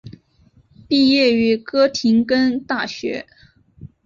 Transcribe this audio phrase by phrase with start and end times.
[0.87, 3.27] 毕业于哥廷根大学。